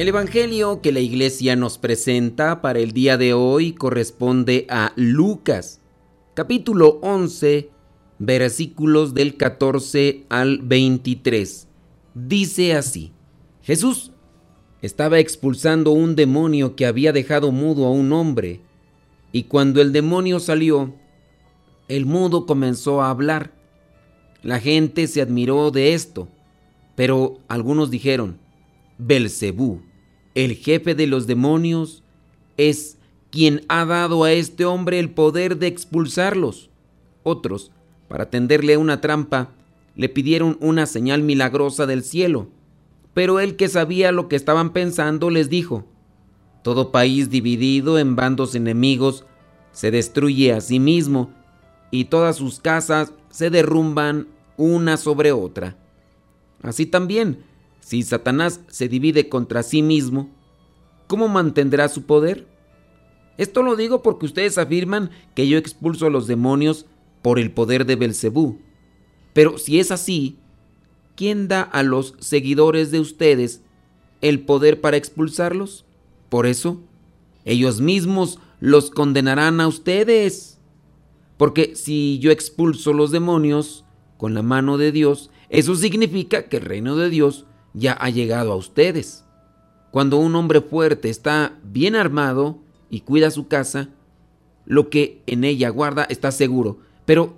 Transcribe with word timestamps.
El 0.00 0.08
Evangelio 0.08 0.80
que 0.80 0.92
la 0.92 1.00
iglesia 1.00 1.56
nos 1.56 1.76
presenta 1.76 2.62
para 2.62 2.78
el 2.78 2.92
día 2.92 3.18
de 3.18 3.34
hoy 3.34 3.74
corresponde 3.74 4.64
a 4.70 4.94
Lucas, 4.96 5.82
capítulo 6.32 6.98
11, 7.02 7.68
versículos 8.18 9.12
del 9.12 9.36
14 9.36 10.24
al 10.30 10.60
23. 10.60 11.68
Dice 12.14 12.76
así, 12.76 13.12
Jesús 13.60 14.12
estaba 14.80 15.18
expulsando 15.18 15.90
un 15.90 16.16
demonio 16.16 16.76
que 16.76 16.86
había 16.86 17.12
dejado 17.12 17.52
mudo 17.52 17.84
a 17.84 17.90
un 17.90 18.10
hombre, 18.14 18.62
y 19.32 19.42
cuando 19.42 19.82
el 19.82 19.92
demonio 19.92 20.40
salió, 20.40 20.94
el 21.88 22.06
mudo 22.06 22.46
comenzó 22.46 23.02
a 23.02 23.10
hablar. 23.10 23.52
La 24.42 24.60
gente 24.60 25.06
se 25.08 25.20
admiró 25.20 25.70
de 25.70 25.92
esto, 25.92 26.26
pero 26.96 27.36
algunos 27.48 27.90
dijeron, 27.90 28.38
Belcebú 28.96 29.89
el 30.34 30.54
jefe 30.54 30.94
de 30.94 31.06
los 31.06 31.26
demonios, 31.26 32.02
es 32.56 32.98
quien 33.30 33.64
ha 33.68 33.84
dado 33.84 34.24
a 34.24 34.32
este 34.32 34.64
hombre 34.64 34.98
el 34.98 35.10
poder 35.10 35.58
de 35.58 35.66
expulsarlos. 35.66 36.70
Otros, 37.22 37.70
para 38.08 38.30
tenderle 38.30 38.76
una 38.76 39.00
trampa, 39.00 39.50
le 39.94 40.08
pidieron 40.08 40.56
una 40.60 40.86
señal 40.86 41.22
milagrosa 41.22 41.86
del 41.86 42.02
cielo. 42.02 42.48
Pero 43.14 43.40
él 43.40 43.56
que 43.56 43.68
sabía 43.68 44.12
lo 44.12 44.28
que 44.28 44.36
estaban 44.36 44.72
pensando 44.72 45.30
les 45.30 45.50
dijo, 45.50 45.84
Todo 46.62 46.92
país 46.92 47.30
dividido 47.30 47.98
en 47.98 48.16
bandos 48.16 48.54
enemigos 48.54 49.24
se 49.72 49.90
destruye 49.90 50.52
a 50.52 50.60
sí 50.60 50.80
mismo 50.80 51.30
y 51.90 52.06
todas 52.06 52.36
sus 52.36 52.60
casas 52.60 53.12
se 53.30 53.50
derrumban 53.50 54.28
una 54.56 54.96
sobre 54.96 55.32
otra. 55.32 55.76
Así 56.62 56.86
también, 56.86 57.44
si 57.90 58.04
Satanás 58.04 58.60
se 58.68 58.88
divide 58.88 59.28
contra 59.28 59.64
sí 59.64 59.82
mismo, 59.82 60.30
¿cómo 61.08 61.26
mantendrá 61.26 61.88
su 61.88 62.02
poder? 62.02 62.46
Esto 63.36 63.64
lo 63.64 63.74
digo 63.74 64.00
porque 64.00 64.26
ustedes 64.26 64.58
afirman 64.58 65.10
que 65.34 65.48
yo 65.48 65.58
expulso 65.58 66.06
a 66.06 66.10
los 66.10 66.28
demonios 66.28 66.86
por 67.20 67.40
el 67.40 67.50
poder 67.50 67.86
de 67.86 67.96
Belcebú. 67.96 68.60
Pero 69.32 69.58
si 69.58 69.80
es 69.80 69.90
así, 69.90 70.38
¿quién 71.16 71.48
da 71.48 71.62
a 71.62 71.82
los 71.82 72.14
seguidores 72.20 72.92
de 72.92 73.00
ustedes 73.00 73.62
el 74.20 74.38
poder 74.38 74.80
para 74.80 74.96
expulsarlos? 74.96 75.84
Por 76.28 76.46
eso, 76.46 76.80
ellos 77.44 77.80
mismos 77.80 78.38
los 78.60 78.92
condenarán 78.92 79.60
a 79.60 79.66
ustedes. 79.66 80.60
Porque 81.36 81.74
si 81.74 82.20
yo 82.20 82.30
expulso 82.30 82.92
los 82.92 83.10
demonios 83.10 83.84
con 84.16 84.32
la 84.32 84.42
mano 84.42 84.78
de 84.78 84.92
Dios, 84.92 85.32
eso 85.48 85.74
significa 85.74 86.44
que 86.44 86.58
el 86.58 86.66
reino 86.66 86.94
de 86.94 87.10
Dios 87.10 87.46
ya 87.74 87.92
ha 87.92 88.10
llegado 88.10 88.52
a 88.52 88.56
ustedes. 88.56 89.24
Cuando 89.90 90.18
un 90.18 90.34
hombre 90.36 90.60
fuerte 90.60 91.10
está 91.10 91.58
bien 91.64 91.96
armado 91.96 92.58
y 92.90 93.00
cuida 93.00 93.30
su 93.30 93.48
casa, 93.48 93.88
lo 94.66 94.88
que 94.88 95.22
en 95.26 95.44
ella 95.44 95.68
guarda 95.68 96.04
está 96.04 96.30
seguro. 96.30 96.78
Pero 97.04 97.34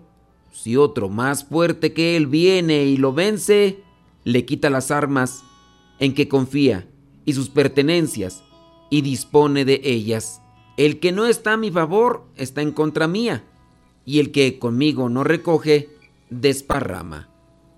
si 0.51 0.77
otro 0.77 1.09
más 1.09 1.45
fuerte 1.45 1.93
que 1.93 2.17
él 2.17 2.27
viene 2.27 2.85
y 2.85 2.97
lo 2.97 3.13
vence, 3.13 3.83
le 4.25 4.45
quita 4.45 4.71
las 4.71 4.91
armas 4.91 5.43
en 5.99 6.15
que 6.15 6.29
confía 6.29 6.87
y 7.25 7.33
sus 7.33 7.49
pertenencias 7.49 8.43
y 8.91 9.01
dispone 9.01 9.65
de 9.65 9.81
ellas. 9.85 10.43
El 10.77 11.01
que 11.01 11.13
no 11.13 11.27
está 11.27 11.55
a 11.55 11.57
mi 11.57 11.71
favor 11.71 12.25
está 12.37 12.61
en 12.63 12.73
contra 12.73 13.07
mía, 13.07 13.45
y 14.05 14.19
el 14.19 14.33
que 14.33 14.59
conmigo 14.59 15.09
no 15.09 15.25
recoge, 15.25 15.91
desparrama. 16.29 17.32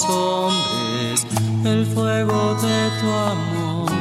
hombres 0.00 1.26
el 1.66 1.84
fuego 1.84 2.54
de 2.62 2.88
tu 3.00 3.06
amor. 3.10 3.92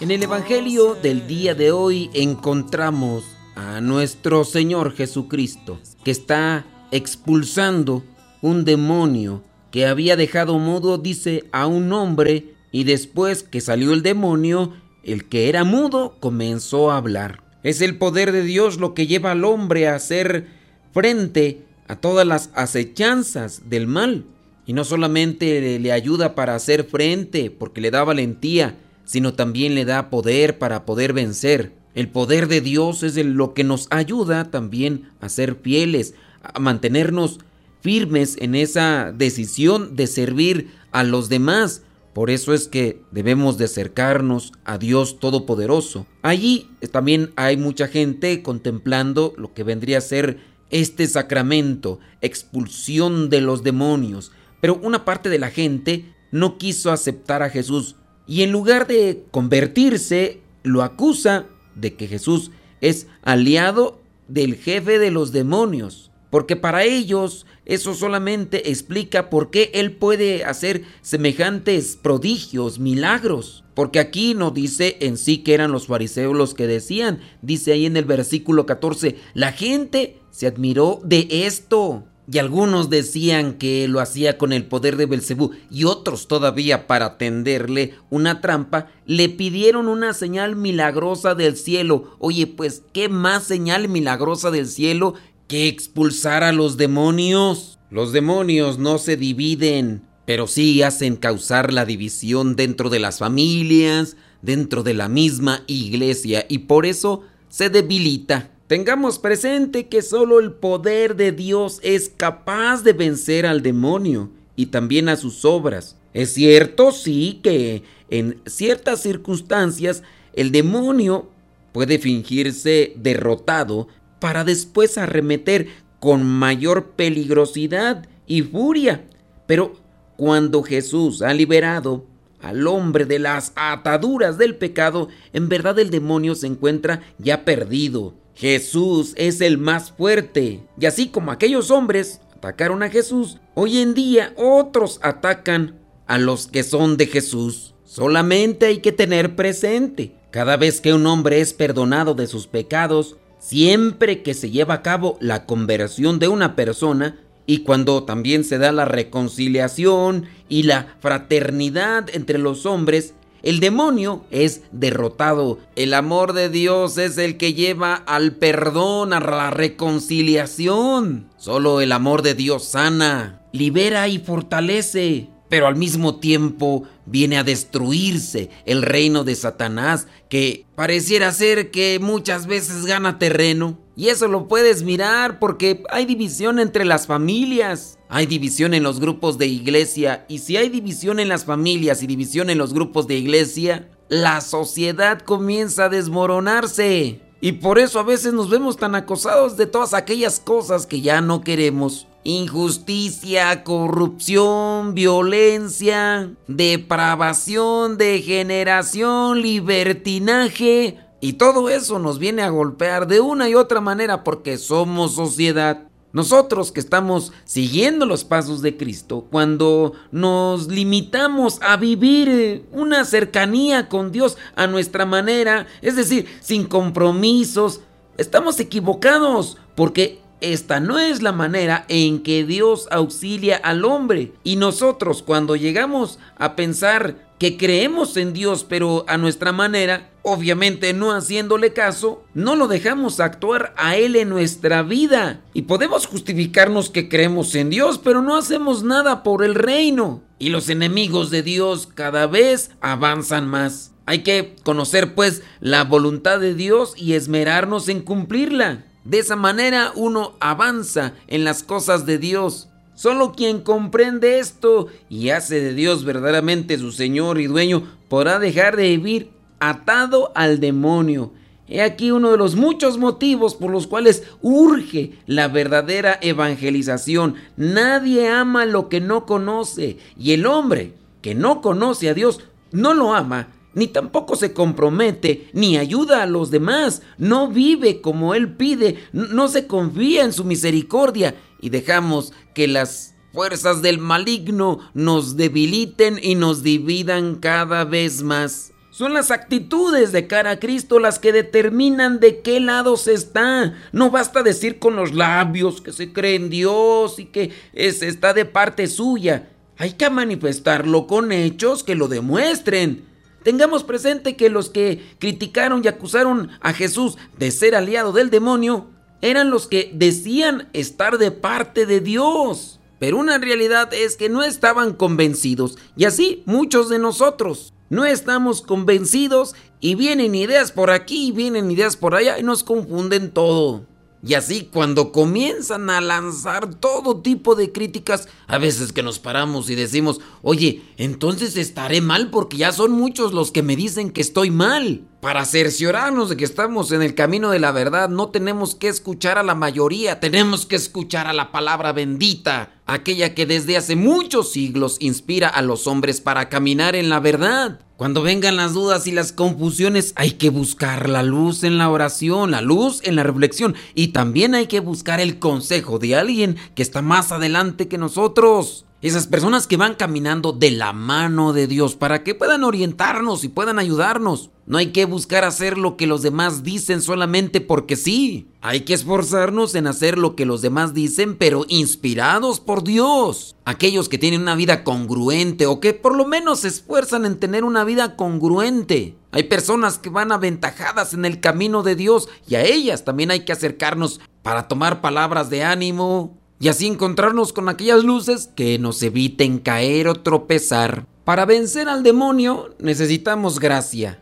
En 0.00 0.10
el 0.10 0.22
Evangelio 0.22 0.94
del 0.94 1.26
día 1.26 1.54
de 1.54 1.72
hoy 1.72 2.10
encontramos 2.12 3.24
a 3.54 3.80
nuestro 3.80 4.44
Señor 4.44 4.94
Jesucristo 4.94 5.80
que 6.04 6.10
está 6.10 6.66
expulsando 6.90 8.02
un 8.42 8.66
demonio 8.66 9.42
que 9.70 9.86
había 9.86 10.16
dejado 10.16 10.58
mudo, 10.58 10.98
dice, 10.98 11.44
a 11.50 11.66
un 11.66 11.92
hombre 11.94 12.54
y 12.70 12.84
después 12.84 13.42
que 13.42 13.62
salió 13.62 13.94
el 13.94 14.02
demonio, 14.02 14.74
el 15.02 15.24
que 15.28 15.48
era 15.48 15.64
mudo 15.64 16.16
comenzó 16.20 16.90
a 16.90 16.98
hablar. 16.98 17.42
Es 17.62 17.80
el 17.80 17.96
poder 17.96 18.32
de 18.32 18.42
Dios 18.42 18.78
lo 18.78 18.92
que 18.92 19.06
lleva 19.06 19.32
al 19.32 19.44
hombre 19.44 19.88
a 19.88 19.94
hacer 19.94 20.48
frente 20.92 21.64
a 21.88 21.96
todas 21.96 22.26
las 22.26 22.50
acechanzas 22.54 23.70
del 23.70 23.86
mal. 23.86 24.26
Y 24.66 24.72
no 24.72 24.84
solamente 24.84 25.78
le 25.78 25.92
ayuda 25.92 26.34
para 26.34 26.54
hacer 26.54 26.84
frente, 26.84 27.50
porque 27.50 27.80
le 27.80 27.90
da 27.90 28.04
valentía, 28.04 28.76
sino 29.04 29.34
también 29.34 29.74
le 29.74 29.84
da 29.84 30.10
poder 30.10 30.58
para 30.58 30.86
poder 30.86 31.12
vencer. 31.12 31.72
El 31.94 32.08
poder 32.08 32.46
de 32.46 32.60
Dios 32.60 33.02
es 33.02 33.16
lo 33.16 33.52
que 33.52 33.64
nos 33.64 33.88
ayuda 33.90 34.50
también 34.50 35.08
a 35.20 35.28
ser 35.28 35.56
fieles, 35.56 36.14
a 36.42 36.60
mantenernos 36.60 37.40
firmes 37.80 38.36
en 38.38 38.54
esa 38.54 39.12
decisión 39.12 39.96
de 39.96 40.06
servir 40.06 40.70
a 40.92 41.02
los 41.02 41.28
demás. 41.28 41.82
Por 42.12 42.30
eso 42.30 42.54
es 42.54 42.68
que 42.68 43.02
debemos 43.10 43.58
de 43.58 43.64
acercarnos 43.64 44.52
a 44.64 44.78
Dios 44.78 45.18
Todopoderoso. 45.18 46.06
Allí 46.22 46.68
también 46.92 47.32
hay 47.36 47.56
mucha 47.56 47.88
gente 47.88 48.42
contemplando 48.42 49.32
lo 49.36 49.52
que 49.52 49.64
vendría 49.64 49.98
a 49.98 50.02
ser 50.02 50.38
este 50.70 51.06
sacramento, 51.06 51.98
expulsión 52.20 53.30
de 53.30 53.40
los 53.40 53.64
demonios. 53.64 54.32
Pero 54.60 54.78
una 54.82 55.04
parte 55.04 55.28
de 55.28 55.38
la 55.38 55.50
gente 55.50 56.04
no 56.30 56.58
quiso 56.58 56.92
aceptar 56.92 57.42
a 57.42 57.50
Jesús 57.50 57.96
y 58.30 58.44
en 58.44 58.52
lugar 58.52 58.86
de 58.86 59.24
convertirse, 59.32 60.38
lo 60.62 60.84
acusa 60.84 61.46
de 61.74 61.94
que 61.94 62.06
Jesús 62.06 62.52
es 62.80 63.08
aliado 63.22 64.00
del 64.28 64.54
jefe 64.54 65.00
de 65.00 65.10
los 65.10 65.32
demonios. 65.32 66.12
Porque 66.30 66.54
para 66.54 66.84
ellos 66.84 67.44
eso 67.66 67.92
solamente 67.92 68.70
explica 68.70 69.30
por 69.30 69.50
qué 69.50 69.72
Él 69.74 69.96
puede 69.96 70.44
hacer 70.44 70.84
semejantes 71.02 71.98
prodigios, 72.00 72.78
milagros. 72.78 73.64
Porque 73.74 73.98
aquí 73.98 74.34
no 74.34 74.52
dice 74.52 74.98
en 75.00 75.16
sí 75.16 75.38
que 75.38 75.54
eran 75.54 75.72
los 75.72 75.88
fariseos 75.88 76.36
los 76.36 76.54
que 76.54 76.68
decían. 76.68 77.18
Dice 77.42 77.72
ahí 77.72 77.84
en 77.84 77.96
el 77.96 78.04
versículo 78.04 78.64
14, 78.64 79.16
la 79.34 79.50
gente 79.50 80.20
se 80.30 80.46
admiró 80.46 81.00
de 81.02 81.26
esto. 81.30 82.04
Y 82.32 82.38
algunos 82.38 82.90
decían 82.90 83.54
que 83.54 83.88
lo 83.88 83.98
hacía 83.98 84.38
con 84.38 84.52
el 84.52 84.64
poder 84.64 84.96
de 84.96 85.06
Belcebú 85.06 85.50
y 85.68 85.84
otros 85.84 86.28
todavía 86.28 86.86
para 86.86 87.18
tenderle 87.18 87.94
una 88.08 88.40
trampa 88.40 88.86
le 89.04 89.28
pidieron 89.28 89.88
una 89.88 90.14
señal 90.14 90.54
milagrosa 90.54 91.34
del 91.34 91.56
cielo. 91.56 92.16
Oye, 92.20 92.46
pues 92.46 92.84
qué 92.92 93.08
más 93.08 93.42
señal 93.44 93.88
milagrosa 93.88 94.52
del 94.52 94.68
cielo 94.68 95.14
que 95.48 95.66
expulsar 95.66 96.44
a 96.44 96.52
los 96.52 96.76
demonios. 96.76 97.80
Los 97.90 98.12
demonios 98.12 98.78
no 98.78 98.98
se 98.98 99.16
dividen, 99.16 100.02
pero 100.24 100.46
sí 100.46 100.82
hacen 100.82 101.16
causar 101.16 101.72
la 101.72 101.84
división 101.84 102.54
dentro 102.54 102.90
de 102.90 103.00
las 103.00 103.18
familias, 103.18 104.16
dentro 104.40 104.84
de 104.84 104.94
la 104.94 105.08
misma 105.08 105.64
iglesia, 105.66 106.46
y 106.48 106.58
por 106.58 106.86
eso 106.86 107.22
se 107.48 107.70
debilita. 107.70 108.49
Tengamos 108.70 109.18
presente 109.18 109.88
que 109.88 110.00
solo 110.00 110.38
el 110.38 110.52
poder 110.52 111.16
de 111.16 111.32
Dios 111.32 111.80
es 111.82 112.08
capaz 112.08 112.84
de 112.84 112.92
vencer 112.92 113.44
al 113.44 113.62
demonio 113.62 114.30
y 114.54 114.66
también 114.66 115.08
a 115.08 115.16
sus 115.16 115.44
obras. 115.44 115.96
Es 116.14 116.34
cierto, 116.34 116.92
sí, 116.92 117.40
que 117.42 117.82
en 118.10 118.40
ciertas 118.46 119.02
circunstancias 119.02 120.04
el 120.34 120.52
demonio 120.52 121.28
puede 121.72 121.98
fingirse 121.98 122.92
derrotado 122.94 123.88
para 124.20 124.44
después 124.44 124.98
arremeter 124.98 125.66
con 125.98 126.24
mayor 126.24 126.90
peligrosidad 126.90 128.06
y 128.28 128.42
furia. 128.42 129.04
Pero 129.48 129.74
cuando 130.16 130.62
Jesús 130.62 131.22
ha 131.22 131.34
liberado 131.34 132.06
al 132.40 132.68
hombre 132.68 133.04
de 133.04 133.18
las 133.18 133.50
ataduras 133.56 134.38
del 134.38 134.54
pecado, 134.54 135.08
en 135.32 135.48
verdad 135.48 135.76
el 135.80 135.90
demonio 135.90 136.36
se 136.36 136.46
encuentra 136.46 137.02
ya 137.18 137.44
perdido. 137.44 138.19
Jesús 138.34 139.12
es 139.16 139.40
el 139.40 139.58
más 139.58 139.92
fuerte. 139.92 140.62
Y 140.78 140.86
así 140.86 141.08
como 141.08 141.30
aquellos 141.30 141.70
hombres 141.70 142.20
atacaron 142.36 142.82
a 142.82 142.88
Jesús, 142.90 143.38
hoy 143.54 143.78
en 143.78 143.94
día 143.94 144.32
otros 144.36 144.98
atacan 145.02 145.78
a 146.06 146.18
los 146.18 146.46
que 146.46 146.62
son 146.62 146.96
de 146.96 147.06
Jesús. 147.06 147.74
Solamente 147.84 148.66
hay 148.66 148.78
que 148.78 148.92
tener 148.92 149.36
presente, 149.36 150.14
cada 150.30 150.56
vez 150.56 150.80
que 150.80 150.94
un 150.94 151.06
hombre 151.06 151.40
es 151.40 151.52
perdonado 151.52 152.14
de 152.14 152.26
sus 152.26 152.46
pecados, 152.46 153.16
siempre 153.38 154.22
que 154.22 154.34
se 154.34 154.50
lleva 154.50 154.74
a 154.74 154.82
cabo 154.82 155.18
la 155.20 155.44
conversión 155.44 156.18
de 156.18 156.28
una 156.28 156.56
persona, 156.56 157.18
y 157.46 157.58
cuando 157.58 158.04
también 158.04 158.44
se 158.44 158.58
da 158.58 158.70
la 158.70 158.84
reconciliación 158.84 160.26
y 160.48 160.62
la 160.62 160.94
fraternidad 161.00 162.08
entre 162.12 162.38
los 162.38 162.64
hombres, 162.64 163.14
el 163.42 163.60
demonio 163.60 164.24
es 164.30 164.62
derrotado. 164.72 165.58
El 165.76 165.94
amor 165.94 166.32
de 166.32 166.48
Dios 166.48 166.98
es 166.98 167.18
el 167.18 167.36
que 167.36 167.54
lleva 167.54 167.94
al 167.94 168.32
perdón, 168.32 169.12
a 169.12 169.20
la 169.20 169.50
reconciliación. 169.50 171.28
Solo 171.36 171.80
el 171.80 171.92
amor 171.92 172.22
de 172.22 172.34
Dios 172.34 172.64
sana, 172.64 173.42
libera 173.52 174.08
y 174.08 174.18
fortalece 174.18 175.28
pero 175.50 175.66
al 175.66 175.76
mismo 175.76 176.20
tiempo 176.20 176.84
viene 177.10 177.38
a 177.38 177.44
destruirse 177.44 178.50
el 178.64 178.82
reino 178.82 179.24
de 179.24 179.34
Satanás, 179.34 180.06
que 180.28 180.64
pareciera 180.74 181.32
ser 181.32 181.70
que 181.70 181.98
muchas 182.00 182.46
veces 182.46 182.86
gana 182.86 183.18
terreno. 183.18 183.78
Y 183.96 184.08
eso 184.08 184.28
lo 184.28 184.48
puedes 184.48 184.82
mirar 184.82 185.38
porque 185.38 185.82
hay 185.90 186.06
división 186.06 186.58
entre 186.58 186.84
las 186.84 187.06
familias, 187.06 187.98
hay 188.08 188.26
división 188.26 188.72
en 188.72 188.82
los 188.82 188.98
grupos 188.98 189.36
de 189.36 189.46
iglesia, 189.46 190.24
y 190.28 190.38
si 190.38 190.56
hay 190.56 190.68
división 190.68 191.20
en 191.20 191.28
las 191.28 191.44
familias 191.44 192.02
y 192.02 192.06
división 192.06 192.48
en 192.48 192.58
los 192.58 192.72
grupos 192.72 193.06
de 193.06 193.16
iglesia, 193.16 193.90
la 194.08 194.40
sociedad 194.40 195.20
comienza 195.20 195.84
a 195.84 195.88
desmoronarse. 195.88 197.20
Y 197.40 197.52
por 197.52 197.78
eso 197.78 197.98
a 197.98 198.02
veces 198.02 198.32
nos 198.32 198.50
vemos 198.50 198.76
tan 198.76 198.94
acosados 198.94 199.56
de 199.56 199.66
todas 199.66 199.94
aquellas 199.94 200.40
cosas 200.40 200.86
que 200.86 201.00
ya 201.00 201.20
no 201.20 201.40
queremos 201.40 202.06
injusticia, 202.22 203.64
corrupción, 203.64 204.94
violencia, 204.94 206.34
depravación, 206.46 207.96
degeneración, 207.96 209.40
libertinaje. 209.40 210.98
Y 211.20 211.34
todo 211.34 211.68
eso 211.68 211.98
nos 211.98 212.18
viene 212.18 212.42
a 212.42 212.50
golpear 212.50 213.06
de 213.06 213.20
una 213.20 213.48
y 213.48 213.54
otra 213.54 213.80
manera 213.80 214.24
porque 214.24 214.58
somos 214.58 215.14
sociedad. 215.14 215.89
Nosotros 216.12 216.72
que 216.72 216.80
estamos 216.80 217.32
siguiendo 217.44 218.04
los 218.04 218.24
pasos 218.24 218.62
de 218.62 218.76
Cristo, 218.76 219.26
cuando 219.30 219.92
nos 220.10 220.66
limitamos 220.66 221.60
a 221.62 221.76
vivir 221.76 222.66
una 222.72 223.04
cercanía 223.04 223.88
con 223.88 224.10
Dios 224.10 224.36
a 224.56 224.66
nuestra 224.66 225.06
manera, 225.06 225.66
es 225.82 225.94
decir, 225.94 226.26
sin 226.40 226.64
compromisos, 226.64 227.80
estamos 228.16 228.58
equivocados 228.58 229.56
porque 229.76 230.20
esta 230.40 230.80
no 230.80 230.98
es 230.98 231.22
la 231.22 231.32
manera 231.32 231.84
en 231.88 232.22
que 232.22 232.44
Dios 232.44 232.88
auxilia 232.90 233.56
al 233.56 233.84
hombre. 233.84 234.32
Y 234.42 234.56
nosotros 234.56 235.22
cuando 235.22 235.54
llegamos 235.54 236.18
a 236.36 236.56
pensar 236.56 237.29
que 237.40 237.56
creemos 237.56 238.18
en 238.18 238.34
Dios 238.34 238.66
pero 238.68 239.06
a 239.08 239.16
nuestra 239.16 239.50
manera, 239.50 240.10
obviamente 240.22 240.92
no 240.92 241.10
haciéndole 241.10 241.72
caso, 241.72 242.22
no 242.34 242.54
lo 242.54 242.68
dejamos 242.68 243.18
actuar 243.18 243.72
a 243.78 243.96
Él 243.96 244.14
en 244.16 244.28
nuestra 244.28 244.82
vida. 244.82 245.40
Y 245.54 245.62
podemos 245.62 246.06
justificarnos 246.06 246.90
que 246.90 247.08
creemos 247.08 247.54
en 247.54 247.70
Dios 247.70 247.98
pero 247.98 248.20
no 248.20 248.36
hacemos 248.36 248.82
nada 248.84 249.22
por 249.22 249.42
el 249.42 249.54
reino. 249.54 250.22
Y 250.38 250.50
los 250.50 250.68
enemigos 250.68 251.30
de 251.30 251.42
Dios 251.42 251.88
cada 251.92 252.26
vez 252.26 252.72
avanzan 252.82 253.48
más. 253.48 253.92
Hay 254.04 254.18
que 254.18 254.56
conocer 254.62 255.14
pues 255.14 255.42
la 255.60 255.84
voluntad 255.84 256.40
de 256.40 256.54
Dios 256.54 256.92
y 256.94 257.14
esmerarnos 257.14 257.88
en 257.88 258.02
cumplirla. 258.02 258.84
De 259.04 259.18
esa 259.18 259.36
manera 259.36 259.92
uno 259.94 260.36
avanza 260.40 261.14
en 261.26 261.44
las 261.44 261.62
cosas 261.62 262.04
de 262.04 262.18
Dios. 262.18 262.68
Solo 263.00 263.32
quien 263.32 263.62
comprende 263.62 264.40
esto 264.40 264.88
y 265.08 265.30
hace 265.30 265.58
de 265.58 265.72
Dios 265.72 266.04
verdaderamente 266.04 266.76
su 266.76 266.92
Señor 266.92 267.40
y 267.40 267.46
dueño 267.46 267.84
podrá 268.10 268.38
dejar 268.38 268.76
de 268.76 268.90
vivir 268.90 269.30
atado 269.58 270.32
al 270.34 270.60
demonio. 270.60 271.32
He 271.66 271.80
aquí 271.80 272.10
uno 272.10 272.30
de 272.30 272.36
los 272.36 272.56
muchos 272.56 272.98
motivos 272.98 273.54
por 273.54 273.70
los 273.70 273.86
cuales 273.86 274.24
urge 274.42 275.12
la 275.24 275.48
verdadera 275.48 276.18
evangelización. 276.20 277.36
Nadie 277.56 278.28
ama 278.28 278.66
lo 278.66 278.90
que 278.90 279.00
no 279.00 279.24
conoce 279.24 279.96
y 280.18 280.32
el 280.32 280.44
hombre 280.44 280.92
que 281.22 281.34
no 281.34 281.62
conoce 281.62 282.10
a 282.10 282.12
Dios 282.12 282.40
no 282.70 282.92
lo 282.92 283.14
ama 283.14 283.48
ni 283.74 283.86
tampoco 283.86 284.36
se 284.36 284.52
compromete, 284.52 285.48
ni 285.52 285.76
ayuda 285.76 286.22
a 286.22 286.26
los 286.26 286.50
demás, 286.50 287.02
no 287.18 287.48
vive 287.48 288.00
como 288.00 288.34
Él 288.34 288.52
pide, 288.54 288.98
no 289.12 289.48
se 289.48 289.66
confía 289.66 290.24
en 290.24 290.32
su 290.32 290.44
misericordia 290.44 291.36
y 291.60 291.70
dejamos 291.70 292.32
que 292.54 292.68
las 292.68 293.14
fuerzas 293.32 293.82
del 293.82 293.98
maligno 293.98 294.80
nos 294.94 295.36
debiliten 295.36 296.18
y 296.22 296.34
nos 296.34 296.62
dividan 296.62 297.36
cada 297.36 297.84
vez 297.84 298.22
más. 298.22 298.72
Son 298.90 299.14
las 299.14 299.30
actitudes 299.30 300.10
de 300.10 300.26
cara 300.26 300.50
a 300.50 300.58
Cristo 300.58 300.98
las 300.98 301.18
que 301.20 301.32
determinan 301.32 302.18
de 302.18 302.40
qué 302.40 302.58
lado 302.58 302.96
se 302.96 303.14
está. 303.14 303.74
No 303.92 304.10
basta 304.10 304.42
decir 304.42 304.80
con 304.80 304.96
los 304.96 305.14
labios 305.14 305.80
que 305.80 305.92
se 305.92 306.12
cree 306.12 306.34
en 306.34 306.50
Dios 306.50 307.18
y 307.18 307.26
que 307.26 307.52
es, 307.72 308.02
está 308.02 308.34
de 308.34 308.44
parte 308.44 308.88
suya. 308.88 309.48
Hay 309.78 309.92
que 309.92 310.10
manifestarlo 310.10 311.06
con 311.06 311.30
hechos 311.30 311.84
que 311.84 311.94
lo 311.94 312.08
demuestren. 312.08 313.04
Tengamos 313.44 313.84
presente 313.84 314.36
que 314.36 314.50
los 314.50 314.68
que 314.68 315.02
criticaron 315.18 315.82
y 315.84 315.88
acusaron 315.88 316.50
a 316.60 316.72
Jesús 316.72 317.16
de 317.38 317.52
ser 317.52 317.74
aliado 317.74 318.12
del 318.12 318.28
demonio 318.28 318.88
eran 319.22 319.50
los 319.50 319.66
que 319.66 319.90
decían 319.94 320.68
estar 320.72 321.18
de 321.18 321.30
parte 321.30 321.86
de 321.86 322.00
Dios. 322.00 322.80
Pero 322.98 323.16
una 323.16 323.38
realidad 323.38 323.92
es 323.94 324.16
que 324.16 324.28
no 324.28 324.42
estaban 324.42 324.92
convencidos 324.92 325.78
y 325.96 326.04
así 326.04 326.42
muchos 326.44 326.90
de 326.90 326.98
nosotros 326.98 327.72
no 327.90 328.04
estamos 328.04 328.62
convencidos 328.62 329.54
y 329.80 329.96
vienen 329.96 330.34
ideas 330.34 330.70
por 330.70 330.90
aquí 330.90 331.28
y 331.28 331.32
vienen 331.32 331.70
ideas 331.70 331.96
por 331.96 332.14
allá 332.14 332.38
y 332.38 332.42
nos 332.42 332.62
confunden 332.62 333.32
todo. 333.32 333.84
Y 334.22 334.34
así 334.34 334.68
cuando 334.70 335.12
comienzan 335.12 335.88
a 335.88 336.00
lanzar 336.00 336.74
todo 336.74 337.22
tipo 337.22 337.54
de 337.54 337.72
críticas, 337.72 338.28
a 338.46 338.58
veces 338.58 338.92
que 338.92 339.02
nos 339.02 339.18
paramos 339.18 339.70
y 339.70 339.74
decimos, 339.74 340.20
oye, 340.42 340.82
entonces 340.98 341.56
estaré 341.56 342.02
mal 342.02 342.30
porque 342.30 342.58
ya 342.58 342.72
son 342.72 342.92
muchos 342.92 343.32
los 343.32 343.50
que 343.50 343.62
me 343.62 343.76
dicen 343.76 344.10
que 344.10 344.20
estoy 344.20 344.50
mal. 344.50 345.06
Para 345.22 345.44
cerciorarnos 345.44 346.30
de 346.30 346.36
que 346.36 346.44
estamos 346.44 346.92
en 346.92 347.02
el 347.02 347.14
camino 347.14 347.50
de 347.50 347.58
la 347.58 347.72
verdad, 347.72 348.08
no 348.08 348.30
tenemos 348.30 348.74
que 348.74 348.88
escuchar 348.88 349.36
a 349.36 349.42
la 349.42 349.54
mayoría, 349.54 350.18
tenemos 350.18 350.64
que 350.64 350.76
escuchar 350.76 351.26
a 351.26 351.34
la 351.34 351.52
palabra 351.52 351.92
bendita, 351.92 352.72
aquella 352.86 353.34
que 353.34 353.44
desde 353.44 353.76
hace 353.76 353.96
muchos 353.96 354.52
siglos 354.52 354.96
inspira 354.98 355.48
a 355.48 355.60
los 355.60 355.86
hombres 355.86 356.22
para 356.22 356.48
caminar 356.48 356.96
en 356.96 357.10
la 357.10 357.20
verdad. 357.20 357.80
Cuando 358.00 358.22
vengan 358.22 358.56
las 358.56 358.72
dudas 358.72 359.06
y 359.06 359.12
las 359.12 359.30
confusiones, 359.30 360.14
hay 360.16 360.30
que 360.30 360.48
buscar 360.48 361.10
la 361.10 361.22
luz 361.22 361.64
en 361.64 361.76
la 361.76 361.90
oración, 361.90 362.50
la 362.50 362.62
luz 362.62 363.02
en 363.04 363.14
la 363.14 363.24
reflexión 363.24 363.74
y 363.94 364.08
también 364.08 364.54
hay 364.54 364.68
que 364.68 364.80
buscar 364.80 365.20
el 365.20 365.38
consejo 365.38 365.98
de 365.98 366.16
alguien 366.16 366.56
que 366.74 366.80
está 366.82 367.02
más 367.02 367.30
adelante 367.30 367.88
que 367.88 367.98
nosotros. 367.98 368.86
Esas 369.02 369.26
personas 369.26 369.66
que 369.66 369.76
van 369.76 369.96
caminando 369.96 370.52
de 370.52 370.70
la 370.70 370.94
mano 370.94 371.52
de 371.52 371.66
Dios 371.66 371.94
para 371.94 372.22
que 372.22 372.34
puedan 372.34 372.64
orientarnos 372.64 373.44
y 373.44 373.48
puedan 373.48 373.78
ayudarnos. 373.78 374.48
No 374.70 374.78
hay 374.78 374.92
que 374.92 375.04
buscar 375.04 375.42
hacer 375.42 375.78
lo 375.78 375.96
que 375.96 376.06
los 376.06 376.22
demás 376.22 376.62
dicen 376.62 377.02
solamente 377.02 377.60
porque 377.60 377.96
sí. 377.96 378.46
Hay 378.60 378.82
que 378.82 378.94
esforzarnos 378.94 379.74
en 379.74 379.88
hacer 379.88 380.16
lo 380.16 380.36
que 380.36 380.46
los 380.46 380.62
demás 380.62 380.94
dicen, 380.94 381.34
pero 381.34 381.64
inspirados 381.66 382.60
por 382.60 382.84
Dios. 382.84 383.56
Aquellos 383.64 384.08
que 384.08 384.16
tienen 384.16 384.42
una 384.42 384.54
vida 384.54 384.84
congruente 384.84 385.66
o 385.66 385.80
que 385.80 385.92
por 385.92 386.14
lo 386.14 386.24
menos 386.24 386.60
se 386.60 386.68
esfuerzan 386.68 387.24
en 387.24 387.40
tener 387.40 387.64
una 387.64 387.82
vida 387.82 388.14
congruente. 388.14 389.16
Hay 389.32 389.42
personas 389.42 389.98
que 389.98 390.08
van 390.08 390.30
aventajadas 390.30 391.14
en 391.14 391.24
el 391.24 391.40
camino 391.40 391.82
de 391.82 391.96
Dios 391.96 392.28
y 392.46 392.54
a 392.54 392.62
ellas 392.62 393.04
también 393.04 393.32
hay 393.32 393.40
que 393.44 393.50
acercarnos 393.50 394.20
para 394.42 394.68
tomar 394.68 395.00
palabras 395.00 395.50
de 395.50 395.64
ánimo 395.64 396.38
y 396.60 396.68
así 396.68 396.86
encontrarnos 396.86 397.52
con 397.52 397.68
aquellas 397.68 398.04
luces 398.04 398.48
que 398.54 398.78
nos 398.78 399.02
eviten 399.02 399.58
caer 399.58 400.06
o 400.06 400.14
tropezar. 400.14 401.08
Para 401.24 401.44
vencer 401.44 401.88
al 401.88 402.04
demonio 402.04 402.76
necesitamos 402.78 403.58
gracia, 403.58 404.20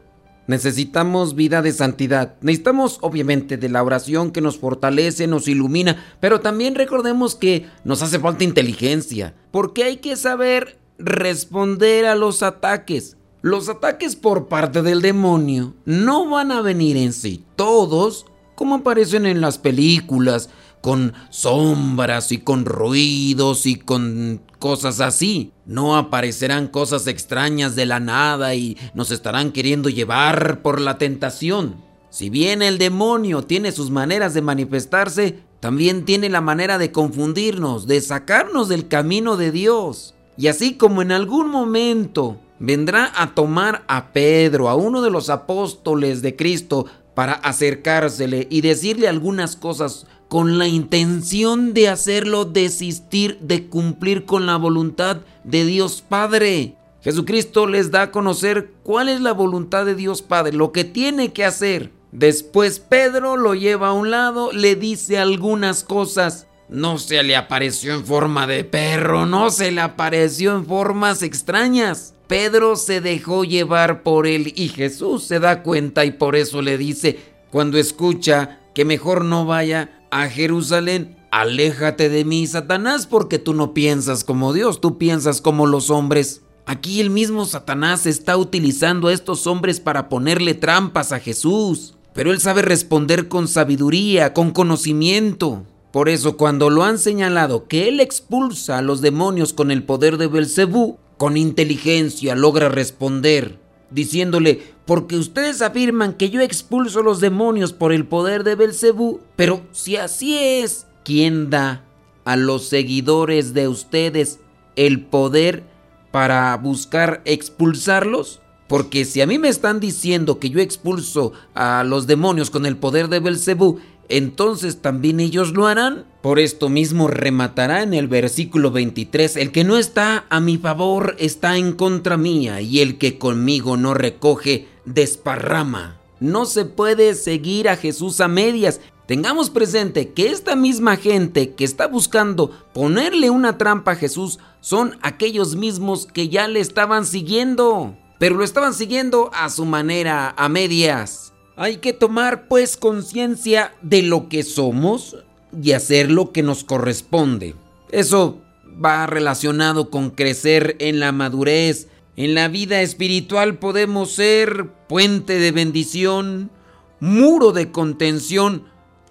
necesitamos 0.49 1.37
vida 1.37 1.63
de 1.63 1.71
santidad, 1.71 2.35
necesitamos 2.41 2.99
obviamente 3.03 3.57
de 3.57 3.69
la 3.69 3.85
oración 3.85 4.33
que 4.33 4.41
nos 4.41 4.59
fortalece, 4.59 5.29
nos 5.29 5.47
ilumina, 5.47 6.05
pero 6.19 6.41
también 6.41 6.75
recordemos 6.75 7.37
que 7.37 7.67
nos 7.85 8.03
hace 8.03 8.19
falta 8.19 8.43
inteligencia, 8.43 9.35
porque 9.53 9.85
hay 9.85 9.99
que 9.99 10.17
saber 10.17 10.79
responder 10.99 12.07
a 12.07 12.17
los 12.17 12.43
ataques. 12.43 13.17
Los 13.41 13.69
ataques 13.69 14.17
por 14.17 14.49
parte 14.49 14.83
del 14.83 15.01
demonio 15.01 15.75
no 15.85 16.29
van 16.29 16.51
a 16.51 16.61
venir 16.61 16.97
en 16.97 17.13
sí 17.13 17.45
todos 17.55 18.27
como 18.59 18.75
aparecen 18.75 19.25
en 19.25 19.41
las 19.41 19.57
películas, 19.57 20.51
con 20.81 21.15
sombras 21.31 22.33
y 22.33 22.39
con 22.39 22.65
ruidos 22.65 23.67
y 23.67 23.77
con 23.77 24.43
cosas 24.59 25.01
así. 25.01 25.53
No 25.67 25.97
aparecerán 25.97 26.69
cosas 26.69 27.07
extrañas 27.07 27.77
de 27.77 27.87
la 27.87 28.01
nada 28.01 28.55
y 28.55 28.77
nos 28.95 29.11
estarán 29.11 29.53
queriendo 29.53 29.89
llevar 29.89 30.63
por 30.63 30.81
la 30.81 30.99
tentación. 30.99 31.77
Si 32.11 32.31
bien 32.31 32.63
el 32.63 32.79
demonio 32.79 33.43
tiene 33.43 33.73
sus 33.73 33.91
maneras 33.91 34.35
de 34.35 34.43
manifestarse, 34.43 35.41
también 35.61 36.05
tiene 36.05 36.29
la 36.29 36.41
manera 36.41 36.79
de 36.79 36.93
confundirnos, 36.93 37.87
de 37.87 38.01
sacarnos 38.01 38.69
del 38.69 38.89
camino 38.89 39.37
de 39.37 39.51
Dios. 39.51 40.15
Y 40.37 40.47
así 40.47 40.75
como 40.75 41.03
en 41.03 41.13
algún 41.13 41.51
momento 41.51 42.41
vendrá 42.61 43.13
a 43.17 43.35
tomar 43.35 43.85
a 43.89 44.13
Pedro, 44.13 44.69
a 44.69 44.75
uno 44.75 45.03
de 45.03 45.11
los 45.11 45.31
apóstoles 45.31 46.23
de 46.23 46.37
Cristo, 46.37 46.87
para 47.15 47.33
acercársele 47.33 48.47
y 48.49 48.61
decirle 48.61 49.09
algunas 49.09 49.57
cosas 49.57 50.07
con 50.29 50.59
la 50.59 50.69
intención 50.69 51.73
de 51.73 51.89
hacerlo 51.89 52.45
desistir 52.45 53.39
de 53.41 53.67
cumplir 53.67 54.25
con 54.25 54.47
la 54.47 54.57
voluntad 54.57 55.23
de 55.45 55.65
Dios 55.65 56.05
Padre. 56.07 56.77
Jesucristo 57.03 57.67
les 57.67 57.91
da 57.91 58.03
a 58.03 58.11
conocer 58.11 58.71
cuál 58.83 59.09
es 59.09 59.21
la 59.21 59.33
voluntad 59.33 59.87
de 59.87 59.95
Dios 59.95 60.21
Padre, 60.21 60.53
lo 60.53 60.73
que 60.73 60.85
tiene 60.85 61.33
que 61.33 61.45
hacer. 61.45 61.91
Después 62.13 62.81
Pedro 62.81 63.37
lo 63.37 63.55
lleva 63.55 63.89
a 63.89 63.93
un 63.93 64.11
lado, 64.11 64.53
le 64.53 64.77
dice 64.77 65.19
algunas 65.19 65.85
cosas. 65.85 66.47
No 66.69 66.99
se 66.99 67.23
le 67.23 67.35
apareció 67.35 67.95
en 67.95 68.05
forma 68.05 68.47
de 68.47 68.65
perro, 68.65 69.25
no 69.25 69.51
se 69.51 69.71
le 69.71 69.81
apareció 69.81 70.55
en 70.55 70.67
formas 70.67 71.23
extrañas. 71.23 72.15
Pedro 72.27 72.77
se 72.77 73.01
dejó 73.01 73.45
llevar 73.45 74.03
por 74.03 74.27
él 74.27 74.53
y 74.55 74.69
Jesús 74.69 75.25
se 75.25 75.41
da 75.41 75.63
cuenta 75.63 76.05
y 76.05 76.11
por 76.11 76.37
eso 76.37 76.61
le 76.61 76.77
dice, 76.77 77.19
cuando 77.51 77.79
escucha 77.79 78.59
que 78.75 78.85
mejor 78.85 79.25
no 79.25 79.47
vaya 79.47 79.98
a 80.11 80.29
Jerusalén, 80.29 81.17
aléjate 81.31 82.09
de 82.09 82.25
mí, 82.25 82.47
Satanás, 82.47 83.07
porque 83.07 83.39
tú 83.39 83.55
no 83.55 83.75
piensas 83.75 84.25
como 84.25 84.53
Dios, 84.53 84.81
tú 84.81 84.99
piensas 84.99 85.41
como 85.41 85.67
los 85.67 85.91
hombres. 85.91 86.43
Aquí 86.67 87.01
el 87.01 87.11
mismo 87.11 87.47
Satanás 87.47 88.07
está 88.07 88.37
utilizando 88.37 89.09
a 89.09 89.13
estos 89.13 89.47
hombres 89.47 89.81
para 89.81 90.09
ponerle 90.09 90.55
trampas 90.55 91.13
a 91.13 91.21
Jesús, 91.21 91.95
pero 92.13 92.33
él 92.33 92.41
sabe 92.41 92.63
responder 92.63 93.29
con 93.29 93.49
sabiduría, 93.49 94.35
con 94.35 94.51
conocimiento. 94.51 95.65
Por 95.93 96.09
eso 96.09 96.37
cuando 96.37 96.69
lo 96.69 96.85
han 96.85 96.99
señalado 96.99 97.67
que 97.67 97.89
él 97.89 98.01
expulsa 98.01 98.79
a 98.79 98.83
los 98.83 99.01
demonios 99.01 99.53
con 99.55 99.71
el 99.71 99.83
poder 99.83 100.19
de 100.19 100.27
Belcebú, 100.27 100.99
con 101.17 101.37
inteligencia 101.37 102.35
logra 102.35 102.69
responder, 102.69 103.59
diciéndole, 103.91 104.63
porque 104.85 105.17
ustedes 105.17 105.63
afirman 105.63 106.15
que 106.15 106.31
yo 106.31 106.41
expulso 106.41 107.03
los 107.03 107.21
demonios 107.21 107.73
por 107.73 107.93
el 107.93 108.07
poder 108.07 108.45
de 108.45 108.55
Belcebú, 108.55 109.21
pero 109.37 109.63
si 109.73 109.97
así 109.97 110.39
es, 110.39 110.87
¿quién 111.05 111.51
da 111.51 111.85
a 112.25 112.37
los 112.37 112.69
seguidores 112.69 113.55
de 113.55 113.69
ustedes 113.69 114.41
el 114.77 115.05
poder 115.05 115.65
para 116.11 116.57
buscar 116.57 117.23
expulsarlos? 117.25 118.41
Porque 118.69 119.07
si 119.07 119.23
a 119.23 119.27
mí 119.27 119.39
me 119.39 119.49
están 119.49 119.81
diciendo 119.81 120.39
que 120.39 120.51
yo 120.51 120.61
expulso 120.61 121.33
a 121.55 121.85
los 121.85 122.07
demonios 122.07 122.51
con 122.51 122.67
el 122.67 122.77
poder 122.77 123.09
de 123.09 123.21
Belcebú, 123.21 123.79
entonces 124.09 124.81
también 124.81 125.21
ellos 125.21 125.53
lo 125.53 125.67
harán. 125.67 126.07
Por 126.23 126.39
esto 126.39 126.69
mismo 126.69 127.09
rematará 127.09 127.83
en 127.83 127.95
el 127.95 128.09
versículo 128.09 128.71
23, 128.71 129.37
el 129.37 129.53
que 129.53 129.65
no 129.65 129.77
está 129.77 130.27
a 130.31 130.41
mi 130.41 130.59
favor 130.59 131.15
está 131.19 131.57
en 131.57 131.73
contra 131.73 132.17
mía, 132.17 132.61
y 132.61 132.81
el 132.81 132.99
que 132.99 133.19
conmigo 133.19 133.77
no 133.77 133.95
recoge, 133.95 134.69
desparrama. 134.85 136.01
No 136.21 136.47
se 136.47 136.65
puede 136.65 137.15
seguir 137.15 137.69
a 137.69 137.77
Jesús 137.77 138.21
a 138.21 138.29
medias. 138.29 138.81
Tengamos 139.07 139.51
presente 139.51 140.13
que 140.13 140.29
esta 140.29 140.57
misma 140.57 140.97
gente 140.97 141.55
que 141.55 141.65
está 141.65 141.87
buscando 141.87 142.51
ponerle 142.75 143.31
una 143.31 143.57
trampa 143.57 143.93
a 143.93 143.97
Jesús 143.97 144.39
son 144.61 144.99
aquellos 145.01 145.57
mismos 145.57 146.07
que 146.07 146.29
ya 146.29 146.49
le 146.49 146.61
estaban 146.61 147.07
siguiendo, 147.07 147.97
pero 148.19 148.35
lo 148.35 148.45
estaban 148.45 148.75
siguiendo 148.75 149.31
a 149.33 149.49
su 149.49 149.65
manera, 149.65 150.35
a 150.37 150.49
medias. 150.49 151.33
Hay 151.61 151.79
que 151.79 151.93
tomar 151.93 152.47
pues 152.47 152.77
conciencia 152.77 153.75
de 153.83 154.03
lo 154.03 154.29
que 154.29 154.45
somos 154.45 155.17
y 155.61 155.73
hacer 155.73 156.09
lo 156.09 156.31
que 156.31 156.45
nos 156.45 156.63
corresponde. 156.63 157.57
Eso 157.91 158.41
va 158.83 159.09
relacionado 159.09 159.91
con 159.91 160.11
crecer 160.11 160.77
en 160.79 161.01
la 161.01 161.11
madurez. 161.11 161.89
En 162.15 162.37
la 162.37 162.47
vida 162.47 162.81
espiritual 162.81 163.59
podemos 163.59 164.13
ser 164.13 164.69
puente 164.89 165.41
de 165.41 165.51
bendición, 165.51 166.53
muro 167.01 167.51
de 167.51 167.73
contención 167.73 168.63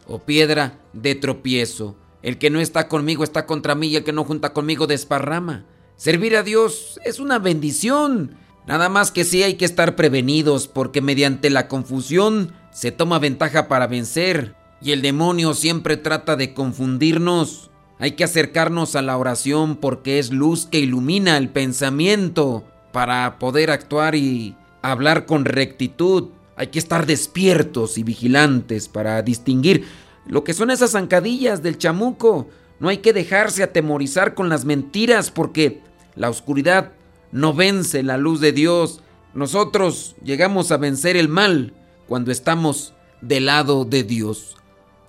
o 0.07 0.19
piedra 0.19 0.79
de 0.93 1.15
tropiezo. 1.15 1.97
El 2.21 2.37
que 2.37 2.49
no 2.49 2.61
está 2.61 2.87
conmigo 2.87 3.25
está 3.25 3.45
contra 3.45 3.75
mí 3.75 3.87
y 3.87 3.97
el 3.97 4.05
que 4.05 4.13
no 4.13 4.23
junta 4.23 4.53
conmigo 4.53 4.87
desparrama. 4.87 5.65
Servir 5.97 6.37
a 6.37 6.43
Dios 6.43 6.97
es 7.03 7.19
una 7.19 7.39
bendición 7.39 8.37
Nada 8.67 8.89
más 8.89 9.11
que 9.11 9.23
sí 9.23 9.43
hay 9.43 9.53
que 9.53 9.63
estar 9.63 9.95
prevenidos 9.95 10.67
porque 10.67 10.99
mediante 11.01 11.49
la 11.49 11.69
confusión 11.69 12.51
se 12.69 12.91
toma 12.91 13.17
ventaja 13.17 13.69
para 13.69 13.87
vencer 13.87 14.55
y 14.81 14.91
el 14.91 15.01
demonio 15.01 15.53
siempre 15.53 15.95
trata 15.95 16.35
de 16.35 16.53
confundirnos. 16.53 17.71
Hay 17.97 18.11
que 18.11 18.25
acercarnos 18.25 18.97
a 18.97 19.01
la 19.01 19.17
oración 19.17 19.77
porque 19.77 20.19
es 20.19 20.31
luz 20.31 20.65
que 20.65 20.79
ilumina 20.79 21.37
el 21.37 21.47
pensamiento 21.47 22.65
para 22.91 23.39
poder 23.39 23.71
actuar 23.71 24.15
y 24.15 24.57
hablar 24.81 25.25
con 25.25 25.45
rectitud. 25.45 26.25
Hay 26.57 26.67
que 26.67 26.79
estar 26.79 27.05
despiertos 27.05 27.97
y 27.97 28.03
vigilantes 28.03 28.89
para 28.89 29.21
distinguir 29.21 29.85
lo 30.25 30.43
que 30.43 30.53
son 30.53 30.71
esas 30.71 30.91
zancadillas 30.91 31.63
del 31.63 31.77
chamuco. 31.77 32.49
No 32.81 32.89
hay 32.89 32.97
que 32.97 33.13
dejarse 33.13 33.63
atemorizar 33.63 34.33
con 34.33 34.49
las 34.49 34.65
mentiras 34.65 35.31
porque 35.31 35.81
la 36.15 36.29
oscuridad 36.29 36.91
no 37.31 37.53
vence 37.53 38.03
la 38.03 38.17
luz 38.17 38.39
de 38.39 38.51
Dios. 38.51 39.01
Nosotros 39.33 40.15
llegamos 40.23 40.71
a 40.71 40.77
vencer 40.77 41.17
el 41.17 41.29
mal 41.29 41.73
cuando 42.07 42.31
estamos 42.31 42.93
del 43.21 43.47
lado 43.47 43.85
de 43.85 44.03
Dios. 44.03 44.55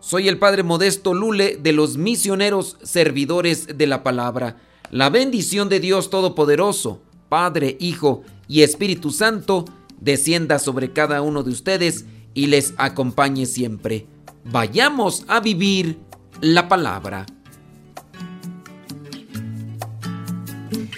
Soy 0.00 0.28
el 0.28 0.38
Padre 0.38 0.62
Modesto 0.62 1.14
Lule 1.14 1.56
de 1.56 1.72
los 1.72 1.96
misioneros 1.96 2.76
servidores 2.82 3.76
de 3.76 3.86
la 3.86 4.02
palabra. 4.02 4.56
La 4.90 5.10
bendición 5.10 5.68
de 5.68 5.80
Dios 5.80 6.08
Todopoderoso, 6.08 7.00
Padre, 7.28 7.76
Hijo 7.80 8.22
y 8.46 8.62
Espíritu 8.62 9.10
Santo, 9.10 9.64
descienda 10.00 10.58
sobre 10.58 10.92
cada 10.92 11.20
uno 11.20 11.42
de 11.42 11.50
ustedes 11.50 12.06
y 12.32 12.46
les 12.46 12.74
acompañe 12.78 13.46
siempre. 13.46 14.06
Vayamos 14.44 15.24
a 15.28 15.40
vivir 15.40 15.98
la 16.40 16.68
palabra. 16.68 17.26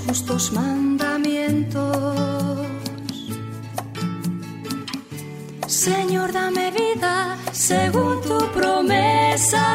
Justos 0.00 0.52
mandamientos. 0.52 2.66
Señor, 5.66 6.32
dame 6.32 6.70
vida 6.70 7.36
según 7.52 8.20
tu 8.22 8.38
promesa. 8.52 9.66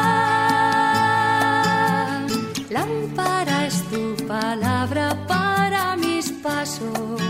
Lámpara 2.69 3.67
es 3.67 3.83
tu 3.91 4.15
palabra 4.27 5.15
para 5.27 5.95
mis 5.95 6.31
pasos, 6.31 7.21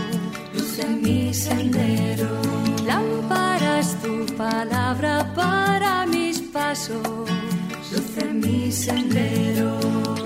luz 0.54 0.78
en 0.78 1.02
mi 1.02 1.34
sendero. 1.34 2.40
Lámpara 2.86 3.80
es 3.80 3.94
tu 4.02 4.24
palabra 4.36 5.34
para 5.34 5.88
pasos, 6.52 7.28
luz 7.92 8.16
en 8.18 8.40
mi 8.40 8.72
sendero. 8.72 10.17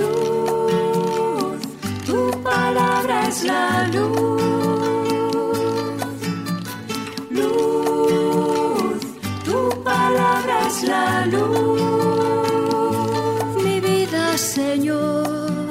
Es 3.32 3.44
la 3.44 3.88
luz. 3.94 4.42
Luz, 7.30 9.00
tu 9.46 9.58
palabra 9.82 10.54
es 10.68 10.82
la 10.82 11.26
luz. 11.34 11.80
Mi 13.64 13.80
vida, 13.80 14.36
Señor, 14.36 15.68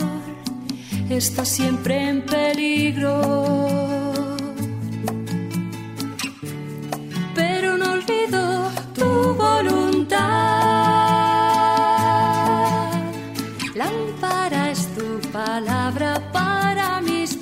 está 1.10 1.46
siempre 1.46 1.94
en 2.10 2.26
peligro. 2.26 3.16
Pero 7.36 7.78
no 7.78 7.88
olvido 7.98 8.42
tu 8.98 9.10
voluntad. 9.46 10.20
Lámpara 13.76 14.72
es 14.72 14.82
tu 14.96 15.08
palabra 15.32 16.10
para 16.34 16.61